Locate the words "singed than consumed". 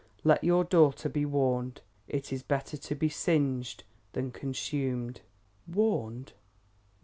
3.07-5.21